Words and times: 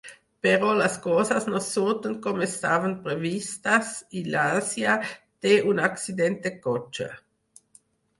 Però 0.45 0.69
les 0.77 0.93
coses 1.01 1.43
no 1.49 1.59
surten 1.65 2.15
com 2.23 2.39
estaven 2.45 2.95
previstes, 3.03 3.91
i 4.21 4.23
l'Àsia 4.35 4.95
té 5.47 5.53
un 5.73 5.83
accident 5.89 6.39
de 6.47 6.53
cotxe. 6.65 7.09